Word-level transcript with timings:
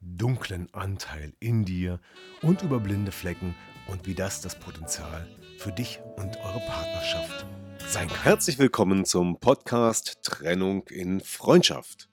dunklen 0.00 0.68
Anteil 0.72 1.32
in 1.40 1.64
dir 1.64 2.00
und 2.42 2.62
über 2.62 2.80
blinde 2.80 3.12
Flecken 3.12 3.54
und 3.86 4.06
wie 4.06 4.14
das 4.14 4.40
das 4.40 4.58
Potenzial 4.58 5.26
für 5.58 5.72
dich 5.72 6.00
und 6.16 6.36
eure 6.38 6.60
Partnerschaft 6.60 7.46
sein 7.88 8.08
kann. 8.08 8.22
Herzlich 8.22 8.58
willkommen 8.58 9.04
zum 9.04 9.38
Podcast 9.38 10.18
Trennung 10.22 10.86
in 10.88 11.20
Freundschaft. 11.20 12.08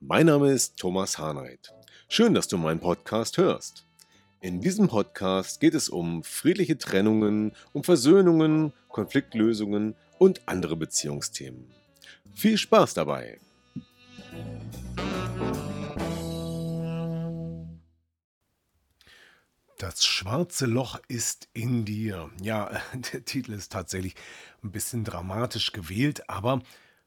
Mein 0.00 0.26
Name 0.26 0.50
ist 0.52 0.78
Thomas 0.78 1.18
Harnight. 1.18 1.74
Schön, 2.08 2.34
dass 2.34 2.48
du 2.48 2.56
meinen 2.56 2.80
Podcast 2.80 3.36
hörst. 3.36 3.86
In 4.40 4.60
diesem 4.60 4.88
Podcast 4.88 5.60
geht 5.60 5.74
es 5.74 5.88
um 5.88 6.22
friedliche 6.22 6.78
Trennungen, 6.78 7.52
um 7.72 7.82
Versöhnungen, 7.82 8.72
Konfliktlösungen 8.88 9.96
und 10.18 10.42
andere 10.46 10.76
Beziehungsthemen. 10.76 11.74
Viel 12.32 12.56
Spaß 12.56 12.94
dabei! 12.94 13.40
Das 19.78 20.04
schwarze 20.04 20.66
Loch 20.66 21.00
ist 21.06 21.48
in 21.52 21.84
dir. 21.84 22.30
Ja, 22.42 22.70
der 23.12 23.24
Titel 23.24 23.52
ist 23.52 23.72
tatsächlich 23.72 24.16
ein 24.62 24.72
bisschen 24.72 25.04
dramatisch 25.04 25.72
gewählt, 25.72 26.28
aber 26.28 26.60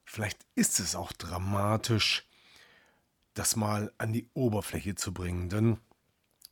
vielleicht 0.04 0.46
ist 0.54 0.80
es 0.80 0.96
auch 0.96 1.12
dramatisch, 1.12 2.26
das 3.34 3.56
mal 3.56 3.92
an 3.98 4.14
die 4.14 4.26
Oberfläche 4.32 4.94
zu 4.94 5.12
bringen. 5.12 5.50
Denn 5.50 5.78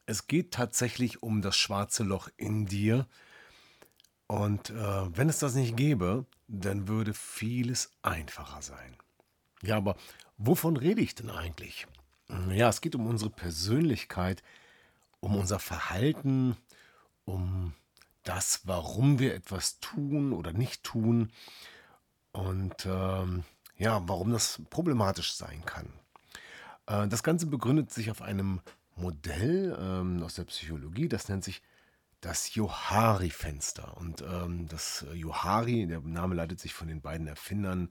es 0.04 0.26
geht 0.26 0.52
tatsächlich 0.52 1.22
um 1.22 1.40
das 1.40 1.56
schwarze 1.56 2.04
Loch 2.04 2.28
in 2.36 2.66
dir. 2.66 3.06
Und 4.26 4.70
äh, 4.70 5.16
wenn 5.16 5.30
es 5.30 5.38
das 5.38 5.54
nicht 5.54 5.74
gäbe, 5.74 6.26
dann 6.48 6.86
würde 6.86 7.14
vieles 7.14 7.92
einfacher 8.02 8.60
sein. 8.60 8.94
Ja, 9.62 9.78
aber 9.78 9.96
wovon 10.36 10.76
rede 10.76 11.00
ich 11.00 11.14
denn 11.14 11.30
eigentlich? 11.30 11.86
Ja, 12.50 12.68
es 12.68 12.82
geht 12.82 12.94
um 12.94 13.06
unsere 13.06 13.30
Persönlichkeit, 13.30 14.42
um 15.20 15.36
unser 15.36 15.58
Verhalten, 15.58 16.56
um 17.24 17.74
das, 18.22 18.62
warum 18.64 19.18
wir 19.18 19.34
etwas 19.34 19.80
tun 19.80 20.32
oder 20.32 20.52
nicht 20.52 20.82
tun 20.82 21.30
und 22.32 22.86
ähm, 22.86 23.44
ja, 23.76 24.02
warum 24.06 24.30
das 24.30 24.60
problematisch 24.70 25.34
sein 25.34 25.64
kann. 25.64 25.86
Äh, 26.86 27.08
das 27.08 27.22
Ganze 27.22 27.46
begründet 27.46 27.90
sich 27.92 28.10
auf 28.10 28.22
einem 28.22 28.60
Modell 28.96 29.76
ähm, 29.80 30.22
aus 30.22 30.34
der 30.34 30.44
Psychologie, 30.44 31.08
das 31.08 31.28
nennt 31.28 31.44
sich 31.44 31.62
das 32.20 32.54
Johari-Fenster. 32.54 33.96
Und 33.96 34.22
ähm, 34.22 34.68
das 34.68 35.06
Johari, 35.14 35.86
der 35.86 36.00
Name 36.00 36.34
leitet 36.34 36.60
sich 36.60 36.74
von 36.74 36.88
den 36.88 37.00
beiden 37.00 37.26
Erfindern 37.26 37.90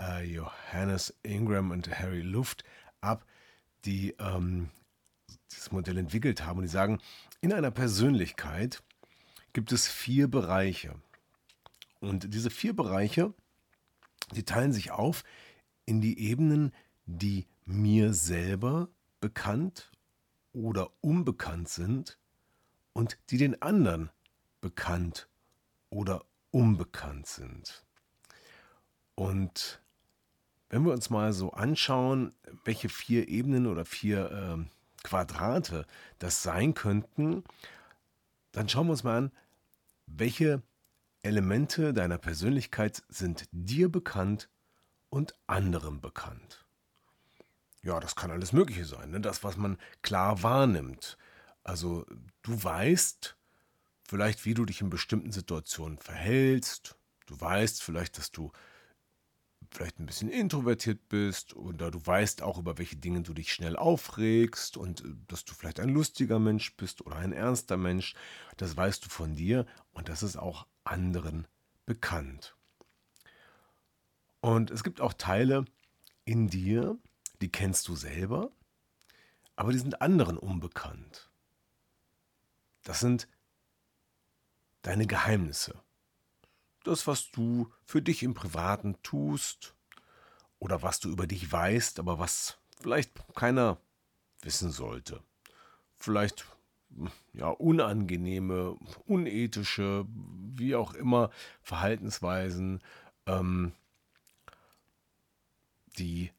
äh, 0.00 0.24
Johannes 0.24 1.14
Ingram 1.22 1.70
und 1.70 1.90
Harry 1.98 2.22
Luft 2.22 2.64
ab, 3.00 3.26
die 3.84 4.14
ähm, 4.18 4.70
dieses 5.50 5.72
Modell 5.72 5.98
entwickelt 5.98 6.44
haben. 6.44 6.58
Und 6.58 6.64
die 6.64 6.70
sagen, 6.70 7.00
in 7.40 7.52
einer 7.52 7.70
Persönlichkeit 7.70 8.82
gibt 9.52 9.72
es 9.72 9.88
vier 9.88 10.28
Bereiche. 10.28 10.94
Und 12.00 12.34
diese 12.34 12.50
vier 12.50 12.74
Bereiche, 12.74 13.32
die 14.34 14.44
teilen 14.44 14.72
sich 14.72 14.90
auf 14.90 15.24
in 15.86 16.00
die 16.00 16.18
Ebenen, 16.18 16.72
die 17.06 17.46
mir 17.64 18.12
selber 18.12 18.88
bekannt 19.20 19.90
oder 20.52 20.90
unbekannt 21.00 21.68
sind 21.68 22.18
und 22.92 23.18
die 23.30 23.38
den 23.38 23.60
anderen 23.62 24.10
bekannt 24.60 25.28
oder 25.90 26.24
unbekannt 26.50 27.26
sind. 27.26 27.84
Und 29.14 29.80
wenn 30.68 30.84
wir 30.84 30.92
uns 30.92 31.10
mal 31.10 31.32
so 31.32 31.52
anschauen, 31.52 32.34
welche 32.64 32.88
vier 32.88 33.28
Ebenen 33.28 33.66
oder 33.66 33.84
vier 33.84 34.30
äh, 34.30 34.75
Quadrate 35.06 35.86
das 36.18 36.42
sein 36.42 36.74
könnten, 36.74 37.44
dann 38.52 38.68
schauen 38.68 38.88
wir 38.88 38.92
uns 38.92 39.04
mal 39.04 39.18
an, 39.18 39.32
welche 40.06 40.62
Elemente 41.22 41.94
deiner 41.94 42.18
Persönlichkeit 42.18 43.02
sind 43.08 43.48
dir 43.52 43.90
bekannt 43.90 44.48
und 45.08 45.34
anderen 45.46 46.00
bekannt. 46.00 46.64
Ja, 47.82 48.00
das 48.00 48.16
kann 48.16 48.32
alles 48.32 48.52
Mögliche 48.52 48.84
sein, 48.84 49.10
ne? 49.10 49.20
das, 49.20 49.44
was 49.44 49.56
man 49.56 49.78
klar 50.02 50.42
wahrnimmt. 50.42 51.16
Also 51.62 52.04
du 52.42 52.62
weißt 52.62 53.36
vielleicht, 54.02 54.44
wie 54.44 54.54
du 54.54 54.64
dich 54.64 54.80
in 54.80 54.90
bestimmten 54.90 55.32
Situationen 55.32 55.98
verhältst. 55.98 56.96
Du 57.26 57.40
weißt 57.40 57.82
vielleicht, 57.82 58.18
dass 58.18 58.30
du 58.32 58.50
vielleicht 59.76 59.98
ein 59.98 60.06
bisschen 60.06 60.30
introvertiert 60.30 61.08
bist 61.08 61.54
oder 61.54 61.90
du 61.90 62.04
weißt 62.04 62.42
auch, 62.42 62.58
über 62.58 62.78
welche 62.78 62.96
Dinge 62.96 63.20
du 63.20 63.34
dich 63.34 63.52
schnell 63.52 63.76
aufregst 63.76 64.78
und 64.78 65.02
äh, 65.02 65.14
dass 65.28 65.44
du 65.44 65.52
vielleicht 65.52 65.80
ein 65.80 65.90
lustiger 65.90 66.38
Mensch 66.38 66.74
bist 66.76 67.04
oder 67.04 67.16
ein 67.16 67.32
ernster 67.32 67.76
Mensch. 67.76 68.14
Das 68.56 68.76
weißt 68.76 69.04
du 69.04 69.10
von 69.10 69.34
dir 69.34 69.66
und 69.92 70.08
das 70.08 70.22
ist 70.22 70.36
auch 70.36 70.66
anderen 70.84 71.46
bekannt. 71.84 72.56
Und 74.40 74.70
es 74.70 74.82
gibt 74.82 75.00
auch 75.00 75.12
Teile 75.12 75.66
in 76.24 76.48
dir, 76.48 76.98
die 77.42 77.50
kennst 77.50 77.86
du 77.88 77.96
selber, 77.96 78.50
aber 79.56 79.72
die 79.72 79.78
sind 79.78 80.00
anderen 80.00 80.38
unbekannt. 80.38 81.30
Das 82.82 83.00
sind 83.00 83.28
deine 84.82 85.06
Geheimnisse 85.06 85.82
das, 86.86 87.06
was 87.06 87.30
du 87.30 87.72
für 87.84 88.02
dich 88.02 88.22
im 88.22 88.34
Privaten 88.34 88.96
tust 89.02 89.74
oder 90.58 90.82
was 90.82 91.00
du 91.00 91.10
über 91.10 91.26
dich 91.26 91.50
weißt, 91.50 91.98
aber 91.98 92.18
was 92.18 92.58
vielleicht 92.80 93.12
keiner 93.34 93.78
wissen 94.42 94.70
sollte. 94.70 95.22
Vielleicht 95.96 96.46
ja 97.32 97.48
unangenehme, 97.48 98.76
unethische, 99.06 100.06
wie 100.08 100.74
auch 100.74 100.94
immer 100.94 101.30
Verhaltensweisen, 101.62 102.82
ähm, 103.26 103.72
die 105.98 106.30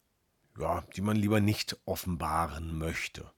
ja, 0.60 0.82
die 0.96 1.02
man 1.02 1.16
lieber 1.16 1.40
nicht 1.40 1.78
offenbaren 1.86 2.78
möchte. 2.78 3.32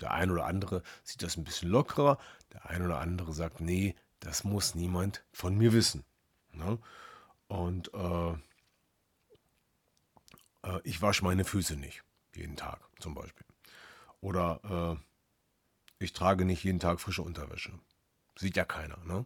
Der 0.00 0.12
ein 0.12 0.30
oder 0.30 0.46
andere 0.46 0.82
sieht 1.02 1.22
das 1.22 1.36
ein 1.36 1.44
bisschen 1.44 1.70
lockerer, 1.70 2.18
der 2.52 2.66
ein 2.66 2.84
oder 2.84 3.00
andere 3.00 3.32
sagt, 3.32 3.60
nee, 3.60 3.96
das 4.20 4.44
muss 4.44 4.74
niemand 4.74 5.24
von 5.32 5.56
mir 5.56 5.72
wissen. 5.72 6.04
Ne? 6.52 6.78
Und 7.48 7.92
äh, 7.94 8.30
äh, 10.62 10.80
ich 10.84 11.02
wasche 11.02 11.24
meine 11.24 11.44
Füße 11.44 11.76
nicht 11.76 12.02
jeden 12.34 12.56
Tag 12.56 12.80
zum 12.98 13.14
Beispiel. 13.14 13.46
Oder 14.20 14.98
äh, 14.98 16.04
ich 16.04 16.12
trage 16.12 16.44
nicht 16.44 16.64
jeden 16.64 16.80
Tag 16.80 17.00
frische 17.00 17.22
Unterwäsche. 17.22 17.72
Sieht 18.36 18.56
ja 18.56 18.64
keiner. 18.64 18.98
Ne? 19.04 19.24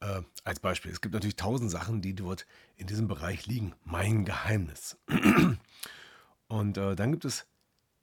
Äh, 0.00 0.22
als 0.44 0.60
Beispiel. 0.60 0.90
Es 0.90 1.00
gibt 1.00 1.14
natürlich 1.14 1.36
tausend 1.36 1.70
Sachen, 1.70 2.02
die 2.02 2.14
dort 2.14 2.46
in 2.76 2.86
diesem 2.86 3.08
Bereich 3.08 3.46
liegen. 3.46 3.74
Mein 3.84 4.24
Geheimnis. 4.24 4.98
Und 6.48 6.78
äh, 6.78 6.96
dann 6.96 7.12
gibt 7.12 7.24
es 7.24 7.46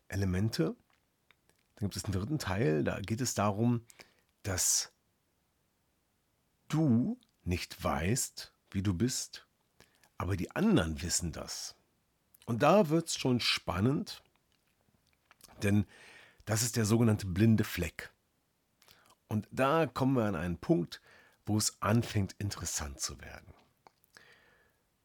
Elemente. 0.07 0.75
Dann 1.75 1.89
gibt 1.89 1.97
es 1.97 2.05
einen 2.05 2.13
dritten 2.13 2.39
Teil. 2.39 2.83
Da 2.83 2.99
geht 3.01 3.21
es 3.21 3.33
darum, 3.33 3.85
dass 4.43 4.91
du 6.69 7.19
nicht 7.43 7.83
weißt, 7.83 8.53
wie 8.77 8.83
du 8.83 8.93
bist, 8.93 9.47
aber 10.19 10.37
die 10.37 10.51
anderen 10.51 11.01
wissen 11.01 11.31
das. 11.31 11.75
Und 12.45 12.61
da 12.61 12.89
wird 12.89 13.07
es 13.07 13.17
schon 13.17 13.39
spannend, 13.39 14.21
denn 15.63 15.87
das 16.45 16.61
ist 16.61 16.75
der 16.75 16.85
sogenannte 16.85 17.25
blinde 17.25 17.63
Fleck. 17.63 18.13
Und 19.27 19.47
da 19.51 19.87
kommen 19.87 20.15
wir 20.15 20.25
an 20.25 20.35
einen 20.35 20.59
Punkt, 20.59 21.01
wo 21.43 21.57
es 21.57 21.81
anfängt 21.81 22.35
interessant 22.37 22.99
zu 22.99 23.19
werden. 23.19 23.51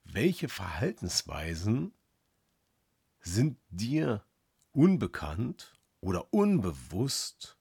Welche 0.04 0.50
Verhaltensweisen 0.50 1.94
sind 3.20 3.58
dir 3.70 4.22
unbekannt 4.72 5.72
oder 6.02 6.34
unbewusst 6.34 7.56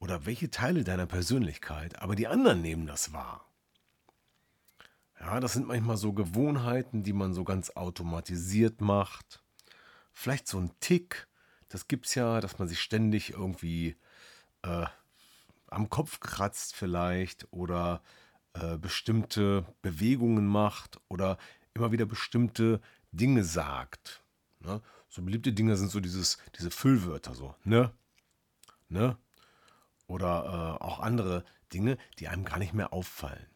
oder 0.00 0.26
welche 0.26 0.50
Teile 0.50 0.82
deiner 0.82 1.06
Persönlichkeit, 1.06 2.02
aber 2.02 2.16
die 2.16 2.26
anderen 2.26 2.62
nehmen 2.62 2.88
das 2.88 3.12
wahr? 3.12 3.47
Ja, 5.20 5.40
das 5.40 5.52
sind 5.52 5.66
manchmal 5.66 5.96
so 5.96 6.12
Gewohnheiten, 6.12 7.02
die 7.02 7.12
man 7.12 7.34
so 7.34 7.44
ganz 7.44 7.70
automatisiert 7.70 8.80
macht. 8.80 9.42
Vielleicht 10.12 10.46
so 10.46 10.58
ein 10.58 10.70
Tick, 10.80 11.26
das 11.68 11.88
gibt 11.88 12.06
es 12.06 12.14
ja, 12.14 12.40
dass 12.40 12.58
man 12.58 12.68
sich 12.68 12.80
ständig 12.80 13.30
irgendwie 13.30 13.96
äh, 14.62 14.86
am 15.66 15.90
Kopf 15.90 16.20
kratzt 16.20 16.74
vielleicht 16.74 17.46
oder 17.52 18.02
äh, 18.54 18.78
bestimmte 18.78 19.64
Bewegungen 19.82 20.46
macht 20.46 21.00
oder 21.08 21.38
immer 21.74 21.92
wieder 21.92 22.06
bestimmte 22.06 22.80
Dinge 23.12 23.44
sagt. 23.44 24.22
Ne? 24.60 24.80
So 25.08 25.22
beliebte 25.22 25.52
Dinge 25.52 25.76
sind 25.76 25.90
so 25.90 26.00
dieses, 26.00 26.38
diese 26.58 26.70
Füllwörter 26.70 27.34
so, 27.34 27.54
ne? 27.64 27.92
Ne? 28.88 29.16
Oder 30.06 30.78
äh, 30.80 30.84
auch 30.84 31.00
andere 31.00 31.44
Dinge, 31.72 31.98
die 32.18 32.28
einem 32.28 32.44
gar 32.44 32.58
nicht 32.58 32.72
mehr 32.72 32.92
auffallen. 32.92 33.46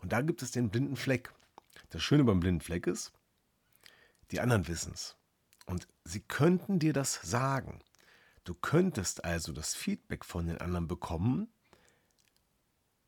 Und 0.00 0.12
da 0.12 0.22
gibt 0.22 0.42
es 0.42 0.50
den 0.50 0.70
blinden 0.70 0.96
Fleck. 0.96 1.32
Das 1.90 2.02
Schöne 2.02 2.24
beim 2.24 2.40
blinden 2.40 2.60
Fleck 2.60 2.86
ist, 2.86 3.12
die 4.30 4.40
anderen 4.40 4.68
wissen 4.68 4.92
es. 4.92 5.16
Und 5.66 5.88
sie 6.04 6.20
könnten 6.20 6.78
dir 6.78 6.92
das 6.92 7.14
sagen. 7.22 7.80
Du 8.44 8.54
könntest 8.54 9.24
also 9.24 9.52
das 9.52 9.74
Feedback 9.74 10.24
von 10.24 10.46
den 10.46 10.58
anderen 10.58 10.88
bekommen, 10.88 11.48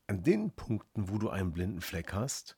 an 0.07 0.23
den 0.23 0.51
Punkten, 0.51 1.09
wo 1.09 1.17
du 1.17 1.29
einen 1.29 1.53
blinden 1.53 1.81
Fleck 1.81 2.13
hast, 2.13 2.57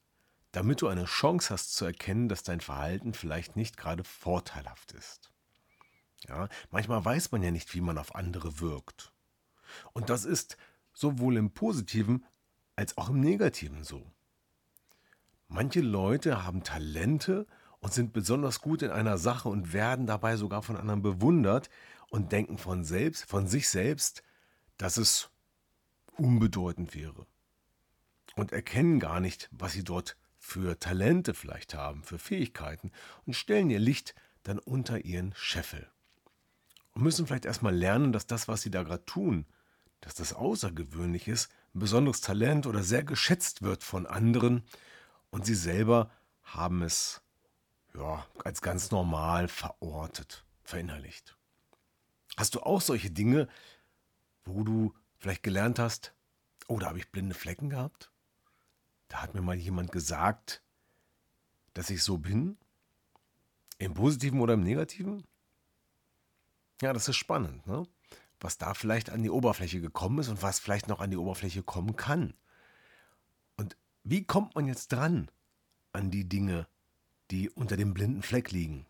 damit 0.52 0.82
du 0.82 0.88
eine 0.88 1.06
Chance 1.06 1.52
hast 1.52 1.76
zu 1.76 1.86
erkennen, 1.86 2.28
dass 2.28 2.44
dein 2.44 2.62
Verhalten 2.62 3.14
vielleicht 3.14 3.56
nicht 3.56 3.78
gerade 3.78 4.04
vorteilhaft 4.04 4.92
ist. 4.92 5.32
Ja, 6.28 6.48
manchmal 6.72 7.04
weiß 7.04 7.32
man 7.32 7.44
ja 7.44 7.52
nicht, 7.52 7.74
wie 7.74 7.82
man 7.82 7.98
auf 7.98 8.16
andere 8.16 8.60
wirkt. 8.60 9.14
Und 9.94 10.10
das 10.10 10.26
ist 10.26 10.58
sowohl 10.94 11.38
im 11.38 11.52
positiven 11.52 12.26
als 12.76 12.98
auch 12.98 13.10
im 13.10 13.20
negativen 13.20 13.84
so. 13.84 14.12
Manche 15.48 15.82
Leute 15.82 16.44
haben 16.44 16.64
Talente 16.64 17.46
und 17.80 17.94
sind 17.94 18.14
besonders 18.14 18.62
gut 18.62 18.82
in 18.82 18.92
einer 18.92 19.18
Sache 19.18 19.50
und 19.50 19.74
werden 19.74 20.08
dabei 20.08 20.38
sogar 20.38 20.64
von 20.64 20.78
anderen 20.78 21.02
bewundert 21.02 21.70
und 22.10 22.32
denken 22.32 22.58
von 22.58 22.84
selbst, 22.84 23.26
von 23.26 23.48
sich 23.48 23.70
selbst, 23.70 24.24
dass 24.78 24.98
es 24.98 25.30
unbedeutend 26.18 26.96
wäre. 26.96 27.28
Und 28.36 28.52
erkennen 28.52 29.00
gar 29.00 29.20
nicht, 29.20 29.50
was 29.52 29.74
sie 29.74 29.84
dort 29.84 30.18
für 30.40 30.80
Talente 30.80 31.34
vielleicht 31.34 31.74
haben, 31.74 32.04
für 32.04 32.18
Fähigkeiten 32.18 32.92
und 33.26 33.36
stellen 33.36 33.70
ihr 33.70 33.80
Licht 33.80 34.16
dann 34.44 34.60
unter 34.60 35.06
ihren 35.06 35.34
Scheffel. 35.36 35.90
Und 36.94 37.04
müssen 37.04 37.28
vielleicht 37.28 37.46
erstmal 37.46 37.76
lernen, 37.76 38.12
dass 38.12 38.28
das, 38.28 38.48
was 38.48 38.62
sie 38.62 38.72
da 38.72 38.84
gerade 38.84 39.06
tun, 39.06 39.46
dass 40.02 40.16
das 40.16 40.34
außergewöhnlich 40.34 41.28
ist, 41.28 41.50
ein 41.74 41.80
besonderes 41.80 42.22
Talent 42.22 42.68
oder 42.68 42.84
sehr 42.84 43.04
geschätzt 43.04 43.62
wird 43.62 43.84
von 43.84 44.06
anderen 44.06 44.64
und 45.32 45.46
sie 45.46 45.56
selber 45.56 46.12
haben 46.44 46.82
es 46.82 47.22
ja, 47.96 48.26
als 48.44 48.62
ganz 48.62 48.92
normal 48.92 49.48
verortet, 49.48 50.46
verinnerlicht. 50.64 51.38
Hast 52.38 52.56
du 52.56 52.62
auch 52.62 52.82
solche 52.82 53.12
Dinge, 53.12 53.48
wo 54.44 54.64
du 54.64 54.94
vielleicht 55.18 55.44
gelernt 55.44 55.80
hast, 55.80 56.14
oh, 56.68 56.80
da 56.80 56.88
habe 56.88 57.00
ich 57.00 57.12
blinde 57.12 57.36
Flecken 57.36 57.70
gehabt? 57.70 58.12
Da 59.08 59.22
hat 59.22 59.34
mir 59.34 59.42
mal 59.42 59.56
jemand 59.56 59.92
gesagt, 59.92 60.64
dass 61.74 61.90
ich 61.90 62.04
so 62.04 62.18
bin? 62.18 62.58
Im 63.78 63.94
positiven 63.94 64.40
oder 64.40 64.56
im 64.56 64.64
negativen? 64.64 65.24
Ja, 66.82 66.94
das 66.94 67.08
ist 67.08 67.18
spannend, 67.18 67.66
ne? 67.68 67.86
Was 68.44 68.58
da 68.58 68.74
vielleicht 68.74 69.10
an 69.10 69.24
die 69.24 69.30
Oberfläche 69.30 69.82
gekommen 69.82 70.20
ist 70.20 70.30
und 70.30 70.42
was 70.42 70.60
vielleicht 70.60 70.88
noch 70.88 71.00
an 71.00 71.12
die 71.12 71.18
Oberfläche 71.18 71.64
kommen 71.64 71.96
kann. 71.96 72.34
Und 73.58 73.78
wie 74.04 74.26
kommt 74.26 74.56
man 74.56 74.68
jetzt 74.68 74.92
dran 74.92 75.32
an 75.92 76.12
die 76.12 76.28
Dinge, 76.28 76.68
die 77.32 77.50
unter 77.50 77.78
dem 77.78 77.94
blinden 77.94 78.22
Fleck 78.22 78.52
liegen? 78.52 78.86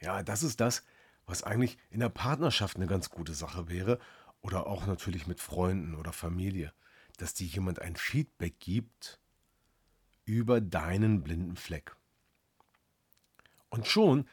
Ja, 0.00 0.22
das 0.22 0.42
ist 0.42 0.60
das, 0.60 0.84
was 1.24 1.42
eigentlich 1.44 1.78
in 1.90 2.00
der 2.00 2.08
Partnerschaft 2.08 2.76
eine 2.76 2.86
ganz 2.86 3.10
gute 3.10 3.34
Sache 3.34 3.68
wäre 3.68 3.98
oder 4.40 4.66
auch 4.66 4.86
natürlich 4.86 5.26
mit 5.26 5.40
Freunden 5.40 5.94
oder 5.94 6.12
Familie 6.12 6.72
dass 7.22 7.34
dir 7.34 7.46
jemand 7.46 7.80
ein 7.80 7.96
Feedback 7.96 8.58
gibt 8.58 9.20
über 10.24 10.60
deinen 10.60 11.22
blinden 11.22 11.56
Fleck. 11.56 11.96
Und 13.70 13.86
schon 13.86 14.28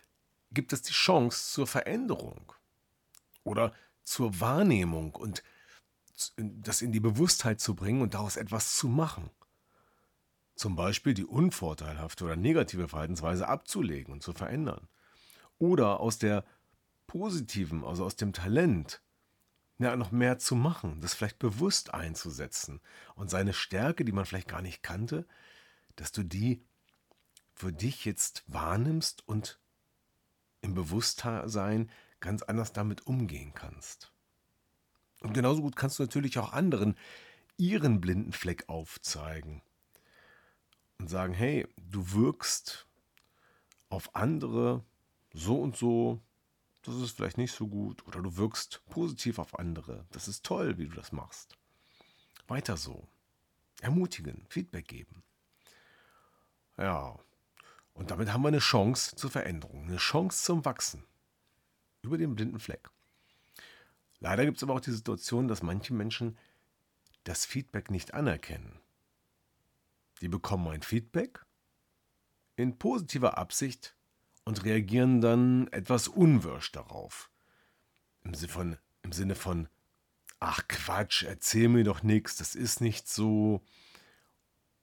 gibt 0.51 0.73
es 0.73 0.81
die 0.81 0.94
Chance 0.94 1.51
zur 1.51 1.67
Veränderung 1.67 2.51
oder 3.44 3.73
zur 4.09 4.39
Wahrnehmung 4.39 5.13
und 5.15 5.44
das 6.38 6.81
in 6.81 6.91
die 6.91 7.00
Bewusstheit 7.00 7.61
zu 7.61 7.75
bringen 7.75 8.01
und 8.01 8.15
daraus 8.15 8.38
etwas 8.38 8.75
zu 8.75 8.88
machen. 8.88 9.29
Zum 10.56 10.75
Beispiel 10.75 11.13
die 11.13 11.25
unvorteilhafte 11.25 12.25
oder 12.25 12.35
negative 12.35 12.89
Verhaltensweise 12.89 13.47
abzulegen 13.47 14.11
und 14.11 14.23
zu 14.23 14.33
verändern. 14.33 14.89
Oder 15.59 16.00
aus 16.00 16.17
der 16.17 16.44
positiven, 17.07 17.85
also 17.85 18.03
aus 18.03 18.15
dem 18.15 18.33
Talent, 18.33 19.01
ja, 19.77 19.95
noch 19.95 20.11
mehr 20.11 20.39
zu 20.39 20.56
machen, 20.56 21.00
das 21.00 21.13
vielleicht 21.13 21.39
bewusst 21.39 21.94
einzusetzen 21.94 22.81
und 23.15 23.29
seine 23.29 23.53
Stärke, 23.53 24.03
die 24.03 24.11
man 24.11 24.25
vielleicht 24.25 24.50
gar 24.50 24.61
nicht 24.61 24.83
kannte, 24.83 25.25
dass 25.95 26.11
du 26.11 26.23
die 26.23 26.65
für 27.53 27.71
dich 27.71 28.03
jetzt 28.06 28.44
wahrnimmst 28.47 29.25
und 29.27 29.59
im 30.61 30.73
Bewusstsein 30.73 31.89
ganz 32.19 32.44
anders 32.44 32.74
damit 32.74 33.07
umgehen 33.07 33.54
kannst. 33.54 34.12
Und 35.21 35.33
genauso 35.33 35.62
gut 35.62 35.75
kannst 35.75 36.00
du 36.00 36.04
natürlich 36.04 36.38
auch 36.39 36.54
anderen 36.54 36.95
ihren 37.57 38.00
blinden 38.00 38.31
Fleck 38.31 38.69
aufzeigen 38.69 39.62
und 40.98 41.10
sagen, 41.10 41.33
hey, 41.33 41.68
du 41.77 42.13
wirkst 42.13 42.88
auf 43.89 44.16
andere 44.16 44.83
so 45.33 45.60
und 45.62 45.75
so, 45.75 46.21
das 46.83 46.95
ist 46.95 47.12
vielleicht 47.12 47.38
nicht 47.38 47.51
so 47.51 47.68
gut 47.68 48.06
oder 48.07 48.21
du 48.21 48.38
wirkst 48.38 48.81
positiv 48.89 49.39
auf 49.39 49.60
andere. 49.60 50.06
Das 50.12 50.27
ist 50.27 50.45
toll, 50.45 50.77
wie 50.77 50.88
du 50.88 50.95
das 50.95 51.12
machst. 51.12 51.57
Weiter 52.48 52.77
so. 52.77 53.07
Ermutigen, 53.81 54.45
Feedback 54.50 54.88
geben. 54.88 55.24
Ja, 56.77 57.18
und 57.94 58.12
damit 58.12 58.31
haben 58.31 58.42
wir 58.42 58.48
eine 58.48 58.60
Chance 58.60 59.16
zur 59.16 59.30
Veränderung, 59.30 59.88
eine 59.88 59.98
Chance 59.98 60.44
zum 60.44 60.63
Wachsen 60.63 61.04
über 62.09 62.17
den 62.17 62.35
blinden 62.35 62.59
Fleck. 62.59 62.89
Leider 64.19 64.44
gibt 64.45 64.57
es 64.57 64.63
aber 64.63 64.73
auch 64.73 64.81
die 64.81 64.91
Situation, 64.91 65.47
dass 65.47 65.63
manche 65.63 65.94
Menschen 65.94 66.38
das 67.23 67.45
Feedback 67.45 67.91
nicht 67.91 68.13
anerkennen. 68.13 68.79
Die 70.21 70.27
bekommen 70.27 70.67
ein 70.67 70.81
Feedback 70.81 71.45
in 72.56 72.77
positiver 72.77 73.38
Absicht 73.38 73.95
und 74.44 74.65
reagieren 74.65 75.21
dann 75.21 75.67
etwas 75.67 76.07
unwirsch 76.07 76.71
darauf. 76.71 77.29
Im 78.23 78.33
Sinne 78.33 78.51
von, 78.51 78.77
im 79.03 79.11
Sinne 79.11 79.35
von 79.35 79.69
ach 80.39 80.67
Quatsch, 80.67 81.23
erzähl 81.23 81.69
mir 81.69 81.83
doch 81.83 82.01
nichts, 82.01 82.38
das 82.38 82.56
ist 82.56 82.81
nicht 82.81 83.07
so, 83.07 83.61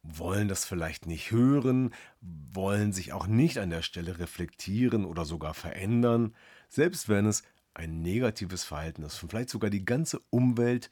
wollen 0.02 0.48
das 0.48 0.64
vielleicht 0.64 1.06
nicht 1.06 1.32
hören, 1.32 1.92
wollen 2.20 2.92
sich 2.92 3.12
auch 3.12 3.26
nicht 3.26 3.58
an 3.58 3.70
der 3.70 3.82
Stelle 3.82 4.18
reflektieren 4.18 5.04
oder 5.04 5.24
sogar 5.24 5.54
verändern, 5.54 6.34
selbst 6.68 7.08
wenn 7.08 7.26
es 7.26 7.42
ein 7.74 8.02
negatives 8.02 8.64
Verhalten 8.64 9.02
ist, 9.02 9.22
und 9.22 9.30
vielleicht 9.30 9.50
sogar 9.50 9.70
die 9.70 9.84
ganze 9.84 10.20
Umwelt, 10.30 10.90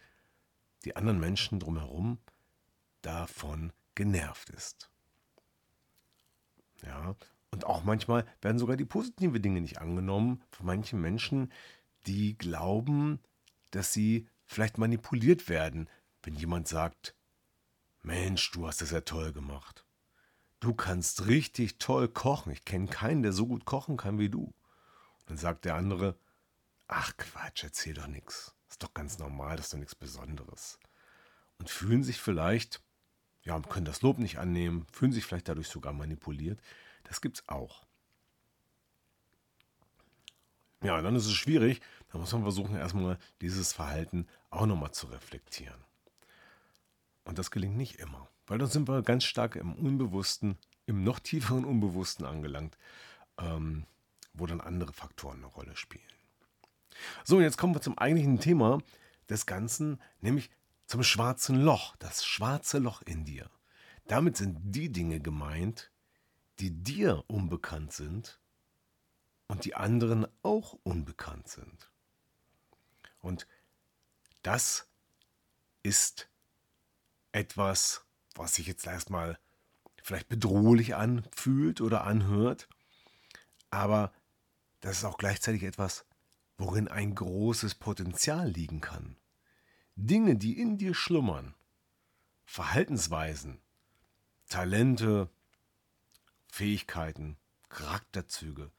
die 0.84 0.96
anderen 0.96 1.20
Menschen 1.20 1.58
drumherum 1.60 2.18
davon 3.02 3.72
genervt 3.94 4.50
ist. 4.50 4.90
Ja, 6.82 7.16
und 7.50 7.66
auch 7.66 7.84
manchmal 7.84 8.26
werden 8.42 8.58
sogar 8.58 8.76
die 8.76 8.84
positiven 8.84 9.40
Dinge 9.40 9.60
nicht 9.60 9.78
angenommen 9.78 10.42
von 10.50 10.66
manchen 10.66 11.00
Menschen, 11.00 11.52
die 12.06 12.36
glauben, 12.36 13.20
dass 13.70 13.92
sie 13.92 14.28
vielleicht 14.44 14.76
manipuliert 14.76 15.48
werden, 15.48 15.88
wenn 16.22 16.34
jemand 16.34 16.68
sagt, 16.68 17.14
Mensch, 18.02 18.50
du 18.50 18.66
hast 18.66 18.82
das 18.82 18.90
ja 18.90 19.00
toll 19.00 19.32
gemacht. 19.32 19.86
Du 20.60 20.74
kannst 20.74 21.26
richtig 21.26 21.78
toll 21.78 22.08
kochen. 22.08 22.52
Ich 22.52 22.64
kenne 22.64 22.86
keinen, 22.86 23.22
der 23.22 23.32
so 23.32 23.46
gut 23.46 23.64
kochen 23.64 23.96
kann 23.96 24.18
wie 24.18 24.28
du. 24.28 24.52
Dann 25.26 25.36
sagt 25.36 25.64
der 25.64 25.74
andere, 25.74 26.16
ach 26.88 27.16
Quatsch, 27.16 27.64
erzähl 27.64 27.94
doch 27.94 28.06
nichts. 28.06 28.54
Ist 28.68 28.82
doch 28.82 28.94
ganz 28.94 29.18
normal, 29.18 29.56
das 29.56 29.66
ist 29.66 29.72
doch 29.72 29.78
nichts 29.78 29.94
Besonderes. 29.94 30.78
Und 31.58 31.70
fühlen 31.70 32.02
sich 32.02 32.20
vielleicht, 32.20 32.82
ja, 33.42 33.60
können 33.60 33.86
das 33.86 34.02
Lob 34.02 34.18
nicht 34.18 34.38
annehmen, 34.38 34.86
fühlen 34.92 35.12
sich 35.12 35.24
vielleicht 35.24 35.48
dadurch 35.48 35.68
sogar 35.68 35.92
manipuliert. 35.92 36.60
Das 37.04 37.20
gibt 37.20 37.38
es 37.38 37.48
auch. 37.48 37.84
Ja, 40.82 41.00
dann 41.00 41.16
ist 41.16 41.26
es 41.26 41.32
schwierig. 41.32 41.80
Da 42.12 42.18
muss 42.18 42.32
man 42.32 42.42
versuchen, 42.42 42.76
erstmal 42.76 43.18
dieses 43.40 43.72
Verhalten 43.72 44.26
auch 44.50 44.66
nochmal 44.66 44.92
zu 44.92 45.06
reflektieren. 45.06 45.82
Und 47.24 47.38
das 47.38 47.50
gelingt 47.50 47.76
nicht 47.76 47.96
immer, 47.96 48.28
weil 48.46 48.58
dann 48.58 48.68
sind 48.68 48.86
wir 48.86 49.02
ganz 49.02 49.24
stark 49.24 49.56
im 49.56 49.74
Unbewussten, 49.74 50.58
im 50.84 51.02
noch 51.02 51.18
tieferen 51.18 51.64
Unbewussten 51.64 52.26
angelangt, 52.26 52.76
ähm, 53.38 53.86
wo 54.34 54.46
dann 54.46 54.60
andere 54.60 54.92
Faktoren 54.92 55.38
eine 55.38 55.46
Rolle 55.46 55.76
spielen. 55.76 56.02
So, 57.24 57.40
jetzt 57.40 57.56
kommen 57.56 57.74
wir 57.74 57.80
zum 57.80 57.98
eigentlichen 57.98 58.40
Thema 58.40 58.80
des 59.28 59.46
Ganzen, 59.46 60.00
nämlich 60.20 60.50
zum 60.86 61.02
schwarzen 61.02 61.60
Loch, 61.60 61.96
das 61.96 62.24
schwarze 62.24 62.78
Loch 62.78 63.02
in 63.02 63.24
dir. 63.24 63.50
Damit 64.06 64.36
sind 64.36 64.58
die 64.62 64.92
Dinge 64.92 65.20
gemeint, 65.20 65.90
die 66.58 66.70
dir 66.70 67.24
unbekannt 67.26 67.92
sind 67.92 68.38
und 69.48 69.64
die 69.64 69.74
anderen 69.74 70.26
auch 70.42 70.78
unbekannt 70.82 71.48
sind. 71.48 71.90
Und 73.20 73.46
das 74.42 74.86
ist 75.82 76.28
etwas, 77.32 78.04
was 78.34 78.54
sich 78.54 78.66
jetzt 78.66 78.86
erstmal 78.86 79.38
vielleicht 80.02 80.28
bedrohlich 80.28 80.94
anfühlt 80.94 81.80
oder 81.80 82.04
anhört, 82.04 82.68
aber 83.70 84.12
das 84.84 84.98
ist 84.98 85.04
auch 85.06 85.16
gleichzeitig 85.16 85.62
etwas, 85.62 86.04
worin 86.58 86.88
ein 86.88 87.14
großes 87.14 87.74
Potenzial 87.74 88.50
liegen 88.50 88.82
kann. 88.82 89.16
Dinge, 89.96 90.36
die 90.36 90.60
in 90.60 90.76
dir 90.76 90.92
schlummern, 90.92 91.54
Verhaltensweisen, 92.44 93.62
Talente, 94.46 95.30
Fähigkeiten, 96.52 97.38
Charakterzüge, 97.70 98.70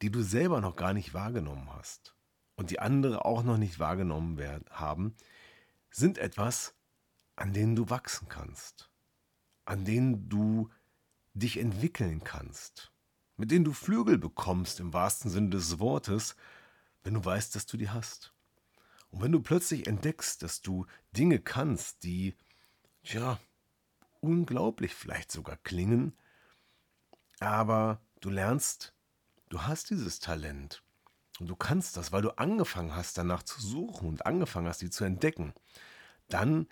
die 0.00 0.10
du 0.10 0.22
selber 0.22 0.62
noch 0.62 0.74
gar 0.74 0.94
nicht 0.94 1.12
wahrgenommen 1.12 1.68
hast 1.74 2.14
und 2.56 2.70
die 2.70 2.80
andere 2.80 3.26
auch 3.26 3.42
noch 3.42 3.58
nicht 3.58 3.78
wahrgenommen 3.78 4.38
werden, 4.38 4.64
haben, 4.70 5.14
sind 5.90 6.16
etwas, 6.16 6.72
an 7.36 7.52
denen 7.52 7.76
du 7.76 7.90
wachsen 7.90 8.30
kannst, 8.30 8.88
an 9.66 9.84
denen 9.84 10.30
du 10.30 10.70
dich 11.34 11.58
entwickeln 11.58 12.24
kannst, 12.24 12.89
mit 13.40 13.50
denen 13.50 13.64
du 13.64 13.72
Flügel 13.72 14.18
bekommst 14.18 14.80
im 14.80 14.92
wahrsten 14.92 15.30
Sinne 15.30 15.48
des 15.48 15.78
Wortes, 15.78 16.36
wenn 17.02 17.14
du 17.14 17.24
weißt, 17.24 17.54
dass 17.54 17.64
du 17.64 17.78
die 17.78 17.88
hast. 17.88 18.34
Und 19.10 19.22
wenn 19.22 19.32
du 19.32 19.40
plötzlich 19.40 19.86
entdeckst, 19.86 20.42
dass 20.42 20.60
du 20.60 20.84
Dinge 21.16 21.38
kannst, 21.38 22.02
die, 22.02 22.36
ja, 23.02 23.40
unglaublich 24.20 24.94
vielleicht 24.94 25.32
sogar 25.32 25.56
klingen, 25.56 26.12
aber 27.38 28.02
du 28.20 28.28
lernst, 28.28 28.92
du 29.48 29.62
hast 29.62 29.88
dieses 29.88 30.20
Talent 30.20 30.82
und 31.38 31.48
du 31.48 31.56
kannst 31.56 31.96
das, 31.96 32.12
weil 32.12 32.20
du 32.20 32.36
angefangen 32.36 32.94
hast, 32.94 33.16
danach 33.16 33.42
zu 33.42 33.58
suchen 33.62 34.06
und 34.06 34.26
angefangen 34.26 34.68
hast, 34.68 34.82
die 34.82 34.90
zu 34.90 35.04
entdecken, 35.04 35.54
dann 36.28 36.68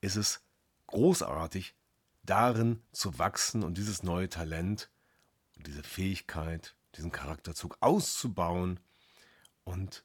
ist 0.00 0.14
es 0.14 0.44
großartig, 0.86 1.74
darin 2.22 2.84
zu 2.92 3.18
wachsen 3.18 3.64
und 3.64 3.78
dieses 3.78 4.04
neue 4.04 4.28
Talent 4.28 4.90
und 4.93 4.93
diese 5.66 5.82
Fähigkeit, 5.82 6.74
diesen 6.96 7.12
Charakterzug 7.12 7.76
auszubauen 7.80 8.80
und 9.64 10.04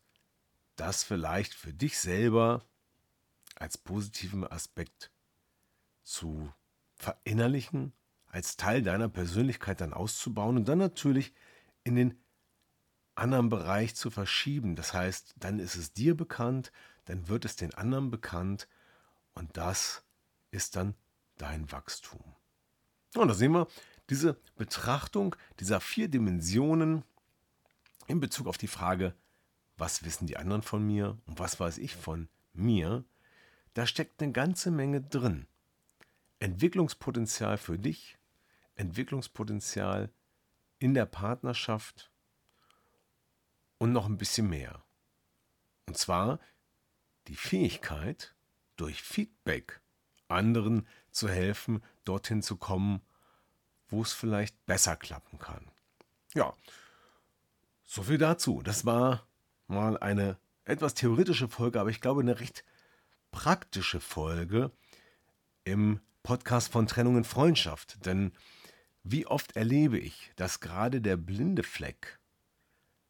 das 0.75 1.03
vielleicht 1.03 1.53
für 1.53 1.73
dich 1.73 1.99
selber 1.99 2.65
als 3.55 3.77
positiven 3.77 4.49
Aspekt 4.49 5.11
zu 6.03 6.51
verinnerlichen, 6.95 7.93
als 8.27 8.57
Teil 8.57 8.81
deiner 8.81 9.09
Persönlichkeit 9.09 9.81
dann 9.81 9.93
auszubauen 9.93 10.57
und 10.57 10.67
dann 10.67 10.79
natürlich 10.79 11.33
in 11.83 11.95
den 11.95 12.23
anderen 13.15 13.49
Bereich 13.49 13.95
zu 13.95 14.09
verschieben. 14.09 14.75
Das 14.75 14.93
heißt, 14.93 15.35
dann 15.37 15.59
ist 15.59 15.75
es 15.75 15.93
dir 15.93 16.15
bekannt, 16.15 16.71
dann 17.05 17.27
wird 17.27 17.45
es 17.45 17.55
den 17.55 17.73
anderen 17.73 18.09
bekannt 18.09 18.67
und 19.33 19.57
das 19.57 20.03
ist 20.51 20.75
dann 20.75 20.95
dein 21.37 21.71
Wachstum. 21.71 22.35
Und 23.15 23.27
da 23.27 23.33
sehen 23.33 23.53
wir 23.53 23.67
diese 24.09 24.37
Betrachtung 24.55 25.35
dieser 25.59 25.79
vier 25.79 26.07
Dimensionen 26.07 27.03
in 28.07 28.19
Bezug 28.19 28.47
auf 28.47 28.57
die 28.57 28.67
Frage, 28.67 29.13
was 29.77 30.03
wissen 30.03 30.27
die 30.27 30.37
anderen 30.37 30.61
von 30.61 30.85
mir 30.85 31.17
und 31.25 31.39
was 31.39 31.59
weiß 31.59 31.77
ich 31.77 31.95
von 31.95 32.27
mir, 32.53 33.03
da 33.73 33.85
steckt 33.85 34.21
eine 34.21 34.31
ganze 34.31 34.71
Menge 34.71 35.01
drin. 35.01 35.47
Entwicklungspotenzial 36.39 37.57
für 37.57 37.77
dich, 37.77 38.17
Entwicklungspotenzial 38.75 40.09
in 40.79 40.93
der 40.93 41.05
Partnerschaft 41.05 42.11
und 43.77 43.91
noch 43.91 44.05
ein 44.05 44.17
bisschen 44.17 44.49
mehr. 44.49 44.83
Und 45.85 45.97
zwar 45.97 46.39
die 47.27 47.35
Fähigkeit, 47.35 48.33
durch 48.75 49.01
Feedback 49.01 49.81
anderen 50.29 50.87
zu 51.11 51.27
helfen, 51.27 51.83
dorthin 52.05 52.41
zu 52.41 52.55
kommen, 52.55 53.01
wo 53.89 54.01
es 54.01 54.13
vielleicht 54.13 54.65
besser 54.65 54.95
klappen 54.95 55.39
kann. 55.39 55.65
Ja, 56.33 56.53
so 57.85 58.03
viel 58.03 58.17
dazu. 58.17 58.61
Das 58.63 58.85
war 58.85 59.27
mal 59.67 59.97
eine 59.97 60.37
etwas 60.65 60.93
theoretische 60.93 61.47
Folge, 61.47 61.79
aber 61.79 61.89
ich 61.89 62.01
glaube 62.01 62.21
eine 62.21 62.39
recht 62.39 62.63
praktische 63.31 63.99
Folge 63.99 64.71
im 65.63 65.99
Podcast 66.23 66.71
von 66.71 66.87
Trennung 66.87 67.17
in 67.17 67.23
Freundschaft. 67.23 68.05
Denn 68.05 68.31
wie 69.03 69.25
oft 69.25 69.55
erlebe 69.55 69.97
ich, 69.97 70.31
dass 70.35 70.59
gerade 70.59 71.01
der 71.01 71.17
blinde 71.17 71.63
Fleck, 71.63 72.19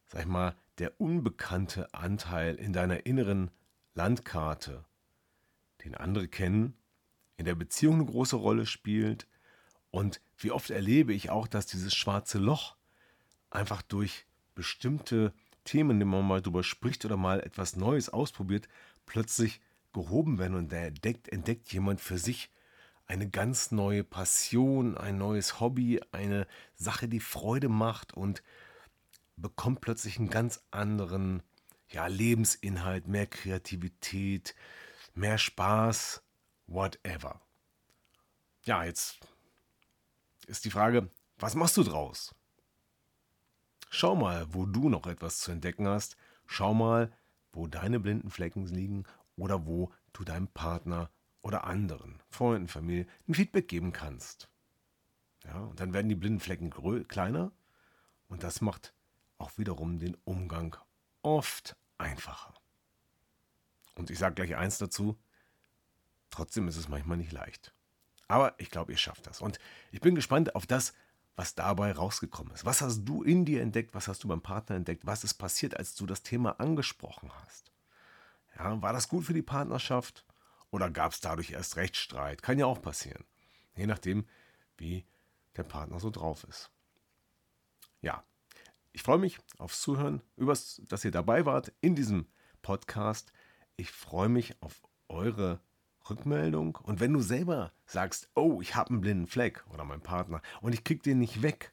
sag 0.06 0.22
ich 0.22 0.26
mal, 0.26 0.54
der 0.78 0.98
unbekannte 1.00 1.92
Anteil 1.92 2.54
in 2.54 2.72
deiner 2.72 3.04
inneren 3.04 3.50
Landkarte, 3.94 4.84
den 5.84 5.94
andere 5.94 6.28
kennen, 6.28 6.74
in 7.36 7.44
der 7.44 7.54
Beziehung 7.54 7.96
eine 7.96 8.06
große 8.06 8.36
Rolle 8.36 8.66
spielt. 8.66 9.26
Und 9.90 10.20
wie 10.38 10.50
oft 10.50 10.70
erlebe 10.70 11.12
ich 11.12 11.30
auch, 11.30 11.46
dass 11.46 11.66
dieses 11.66 11.94
schwarze 11.94 12.38
Loch 12.38 12.76
einfach 13.50 13.82
durch 13.82 14.26
bestimmte 14.54 15.32
Themen, 15.64 16.00
wenn 16.00 16.08
man 16.08 16.26
mal 16.26 16.42
drüber 16.42 16.62
spricht 16.62 17.04
oder 17.04 17.16
mal 17.16 17.40
etwas 17.40 17.76
Neues 17.76 18.08
ausprobiert, 18.08 18.68
plötzlich 19.06 19.60
gehoben 19.92 20.38
werden 20.38 20.54
und 20.56 20.72
da 20.72 20.76
entdeckt, 20.76 21.28
entdeckt 21.28 21.72
jemand 21.72 22.00
für 22.00 22.18
sich 22.18 22.50
eine 23.06 23.28
ganz 23.28 23.72
neue 23.72 24.04
Passion, 24.04 24.96
ein 24.96 25.18
neues 25.18 25.58
Hobby, 25.58 26.00
eine 26.12 26.46
Sache, 26.76 27.08
die 27.08 27.18
Freude 27.18 27.68
macht 27.68 28.14
und 28.14 28.42
bekommt 29.36 29.80
plötzlich 29.80 30.18
einen 30.18 30.30
ganz 30.30 30.62
anderen 30.70 31.42
ja, 31.88 32.06
Lebensinhalt, 32.06 33.08
mehr 33.08 33.26
Kreativität, 33.26 34.54
mehr 35.14 35.38
Spaß, 35.38 36.22
whatever. 36.68 37.40
Ja, 38.64 38.84
jetzt 38.84 39.18
ist 40.50 40.64
die 40.64 40.70
Frage, 40.70 41.08
was 41.38 41.54
machst 41.54 41.76
du 41.76 41.84
draus? 41.84 42.34
Schau 43.88 44.14
mal, 44.14 44.52
wo 44.52 44.66
du 44.66 44.88
noch 44.88 45.06
etwas 45.06 45.38
zu 45.38 45.52
entdecken 45.52 45.86
hast. 45.88 46.16
Schau 46.46 46.74
mal, 46.74 47.12
wo 47.52 47.66
deine 47.66 48.00
blinden 48.00 48.30
Flecken 48.30 48.66
liegen 48.66 49.04
oder 49.36 49.66
wo 49.66 49.92
du 50.12 50.24
deinem 50.24 50.48
Partner 50.48 51.10
oder 51.42 51.64
anderen, 51.64 52.20
Freunden, 52.28 52.68
Familie, 52.68 53.06
ein 53.28 53.34
Feedback 53.34 53.68
geben 53.68 53.92
kannst. 53.92 54.48
Ja, 55.44 55.58
und 55.60 55.80
dann 55.80 55.92
werden 55.92 56.08
die 56.08 56.14
blinden 56.14 56.40
Flecken 56.40 56.70
kleiner 57.08 57.52
und 58.28 58.42
das 58.42 58.60
macht 58.60 58.92
auch 59.38 59.56
wiederum 59.56 59.98
den 59.98 60.16
Umgang 60.24 60.76
oft 61.22 61.76
einfacher. 61.96 62.54
Und 63.94 64.10
ich 64.10 64.18
sage 64.18 64.34
gleich 64.34 64.56
eins 64.56 64.78
dazu, 64.78 65.18
trotzdem 66.28 66.68
ist 66.68 66.76
es 66.76 66.88
manchmal 66.88 67.16
nicht 67.16 67.32
leicht. 67.32 67.74
Aber 68.30 68.54
ich 68.58 68.70
glaube, 68.70 68.92
ihr 68.92 68.98
schafft 68.98 69.26
das. 69.26 69.40
Und 69.40 69.58
ich 69.90 70.00
bin 70.00 70.14
gespannt 70.14 70.54
auf 70.54 70.64
das, 70.64 70.94
was 71.34 71.56
dabei 71.56 71.90
rausgekommen 71.90 72.54
ist. 72.54 72.64
Was 72.64 72.80
hast 72.80 73.04
du 73.04 73.24
in 73.24 73.44
dir 73.44 73.60
entdeckt? 73.60 73.92
Was 73.92 74.06
hast 74.06 74.22
du 74.22 74.28
beim 74.28 74.40
Partner 74.40 74.76
entdeckt? 74.76 75.04
Was 75.04 75.24
ist 75.24 75.34
passiert, 75.34 75.76
als 75.76 75.96
du 75.96 76.06
das 76.06 76.22
Thema 76.22 76.60
angesprochen 76.60 77.32
hast? 77.42 77.72
Ja, 78.56 78.80
war 78.80 78.92
das 78.92 79.08
gut 79.08 79.24
für 79.24 79.34
die 79.34 79.42
Partnerschaft? 79.42 80.24
Oder 80.70 80.90
gab 80.90 81.10
es 81.10 81.18
dadurch 81.18 81.50
erst 81.50 81.74
Rechtsstreit? 81.74 82.40
Kann 82.40 82.56
ja 82.56 82.66
auch 82.66 82.80
passieren. 82.80 83.24
Je 83.74 83.88
nachdem, 83.88 84.28
wie 84.76 85.04
der 85.56 85.64
Partner 85.64 85.98
so 85.98 86.10
drauf 86.10 86.44
ist. 86.44 86.70
Ja, 88.00 88.22
ich 88.92 89.02
freue 89.02 89.18
mich 89.18 89.38
aufs 89.58 89.80
Zuhören, 89.80 90.22
übers, 90.36 90.80
dass 90.88 91.04
ihr 91.04 91.10
dabei 91.10 91.46
wart 91.46 91.72
in 91.80 91.96
diesem 91.96 92.28
Podcast. 92.62 93.32
Ich 93.74 93.90
freue 93.90 94.28
mich 94.28 94.62
auf 94.62 94.80
eure 95.08 95.60
Rückmeldung. 96.08 96.76
Und 96.76 97.00
wenn 97.00 97.12
du 97.12 97.20
selber 97.20 97.72
sagst, 97.86 98.30
oh, 98.34 98.60
ich 98.60 98.74
habe 98.74 98.90
einen 98.90 99.00
blinden 99.00 99.26
Fleck 99.26 99.64
oder 99.70 99.84
mein 99.84 100.00
Partner 100.00 100.40
und 100.60 100.72
ich 100.72 100.84
kriege 100.84 101.02
den 101.02 101.18
nicht 101.18 101.42
weg, 101.42 101.72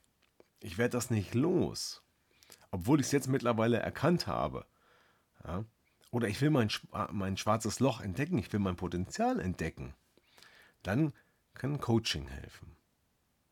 ich 0.60 0.78
werde 0.78 0.92
das 0.92 1.10
nicht 1.10 1.34
los, 1.34 2.04
obwohl 2.72 3.00
ich 3.00 3.08
es 3.08 3.12
jetzt 3.12 3.28
mittlerweile 3.28 3.78
erkannt 3.78 4.28
habe, 4.28 4.66
ja, 5.46 5.64
oder 6.12 6.28
ich 6.28 6.42
will 6.42 6.50
mein, 6.50 6.70
mein 7.12 7.38
schwarzes 7.38 7.80
Loch 7.80 8.02
entdecken, 8.02 8.38
ich 8.38 8.52
will 8.52 8.60
mein 8.60 8.76
Potenzial 8.76 9.40
entdecken, 9.40 9.94
dann 10.84 11.14
kann 11.54 11.80
Coaching 11.80 12.28
helfen. 12.28 12.76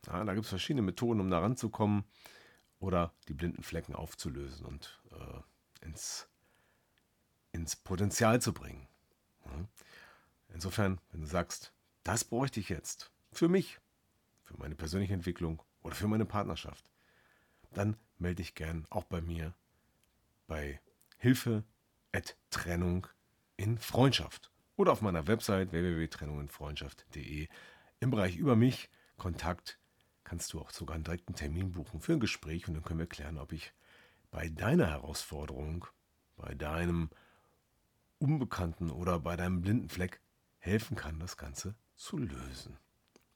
Ja, 0.08 0.24
da 0.24 0.34
gibt 0.34 0.46
es 0.46 0.50
verschiedene 0.50 0.84
Methoden, 0.84 1.20
um 1.20 1.30
da 1.30 1.40
ranzukommen 1.40 2.04
oder 2.80 3.14
die 3.28 3.34
blinden 3.34 3.64
Flecken 3.64 3.96
aufzulösen 3.96 4.66
und 4.66 5.02
äh, 5.12 5.86
ins, 5.86 6.28
ins 7.52 7.76
Potenzial 7.76 8.42
zu 8.42 8.54
bringen. 8.54 8.88
Ja. 9.46 9.52
Insofern, 10.54 11.00
wenn 11.12 11.22
du 11.22 11.28
sagst, 11.28 11.74
das 12.04 12.24
bräuchte 12.24 12.60
ich 12.60 12.70
jetzt 12.70 13.12
für 13.32 13.50
mich, 13.50 13.80
für 14.44 14.58
meine 14.58 14.76
persönliche 14.76 15.14
Entwicklung 15.14 15.62
oder 15.82 15.96
für 15.96 16.08
meine 16.08 16.26
Partnerschaft, 16.26 16.90
dann 17.72 17.98
melde 18.18 18.38
dich 18.38 18.56
gern 18.56 18.86
auch 18.90 19.04
bei 19.04 19.22
mir 19.22 19.54
bei 20.48 20.80
Hilfe 21.18 21.64
at 22.12 22.38
Trennung 22.50 23.08
in 23.58 23.78
Freundschaft 23.78 24.52
oder 24.76 24.92
auf 24.92 25.02
meiner 25.02 25.28
Website 25.28 25.72
www.trennunginfreundschaft.de 25.72 27.48
im 28.00 28.10
Bereich 28.12 28.38
über 28.38 28.56
mich, 28.56 28.90
Kontakt, 29.18 29.80
kannst 30.24 30.54
du 30.54 30.60
auch 30.60 30.70
sogar 30.70 30.96
einen 30.96 31.04
direkten 31.04 31.36
Termin 31.36 31.72
buchen 31.72 32.02
für 32.02 32.14
ein 32.14 32.20
Gespräch 32.20 32.68
und 32.68 32.74
dann 32.74 32.84
können 32.84 33.00
wir 33.00 33.08
klären, 33.08 33.38
ob 33.38 33.54
ich 33.54 33.74
bei 34.32 34.50
deiner 34.50 34.88
Herausforderung, 34.88 35.86
bei 36.36 36.54
deinem 36.56 37.10
Unbekannten 38.20 38.92
oder 38.92 39.20
bei 39.20 39.36
deinem 39.36 39.62
blinden 39.62 39.90
Fleck 39.90 40.20
helfen 40.66 40.98
kann, 40.98 41.20
das 41.20 41.38
Ganze 41.38 41.76
zu 41.96 42.18
lösen. 42.18 42.78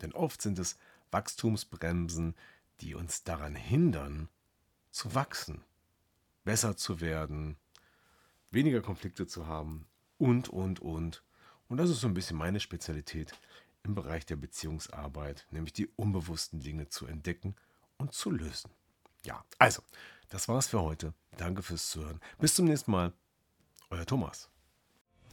Denn 0.01 0.13
oft 0.13 0.41
sind 0.41 0.59
es 0.59 0.77
Wachstumsbremsen, 1.11 2.35
die 2.81 2.95
uns 2.95 3.23
daran 3.23 3.55
hindern, 3.55 4.29
zu 4.91 5.13
wachsen, 5.13 5.63
besser 6.43 6.75
zu 6.75 7.01
werden, 7.01 7.57
weniger 8.51 8.81
Konflikte 8.81 9.27
zu 9.27 9.47
haben 9.47 9.85
und, 10.17 10.49
und, 10.49 10.79
und. 10.79 11.23
Und 11.67 11.77
das 11.77 11.89
ist 11.89 12.01
so 12.01 12.07
ein 12.07 12.13
bisschen 12.13 12.37
meine 12.37 12.59
Spezialität 12.59 13.33
im 13.83 13.93
Bereich 13.93 14.25
der 14.25 14.35
Beziehungsarbeit, 14.35 15.47
nämlich 15.51 15.73
die 15.73 15.87
unbewussten 15.95 16.59
Dinge 16.59 16.89
zu 16.89 17.05
entdecken 17.05 17.55
und 17.97 18.13
zu 18.13 18.31
lösen. 18.31 18.71
Ja, 19.23 19.43
also, 19.59 19.83
das 20.29 20.47
war's 20.47 20.67
für 20.67 20.81
heute. 20.81 21.13
Danke 21.37 21.61
fürs 21.61 21.89
Zuhören. 21.89 22.19
Bis 22.39 22.55
zum 22.55 22.65
nächsten 22.65 22.91
Mal. 22.91 23.13
Euer 23.89 24.05
Thomas. 24.05 24.49